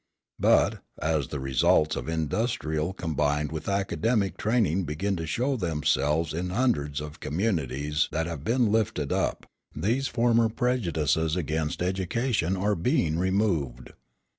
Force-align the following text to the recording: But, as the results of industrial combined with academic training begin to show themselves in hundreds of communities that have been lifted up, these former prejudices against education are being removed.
But, 0.39 0.81
as 0.99 1.27
the 1.27 1.39
results 1.39 1.95
of 1.95 2.09
industrial 2.09 2.91
combined 2.91 3.51
with 3.51 3.69
academic 3.69 4.35
training 4.35 4.83
begin 4.85 5.15
to 5.17 5.27
show 5.27 5.55
themselves 5.57 6.33
in 6.33 6.49
hundreds 6.49 6.99
of 7.01 7.19
communities 7.19 8.09
that 8.11 8.25
have 8.25 8.43
been 8.43 8.71
lifted 8.71 9.13
up, 9.13 9.45
these 9.75 10.07
former 10.07 10.49
prejudices 10.49 11.35
against 11.35 11.83
education 11.83 12.57
are 12.57 12.73
being 12.73 13.19
removed. 13.19 13.91